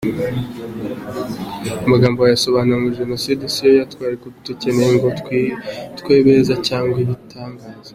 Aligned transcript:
Aya 1.67 1.91
magambo 1.93 2.17
wayasobanura 2.19 2.77
ngo: 2.79 2.89
jenocide 2.99 3.43
siyo 3.55 3.83
twari 3.93 4.15
dukeneye 4.47 4.91
ngo 4.97 5.07
twitwe 5.19 6.13
beza 6.25 6.53
cyangwa 6.67 6.95
ibitangaza. 7.05 7.67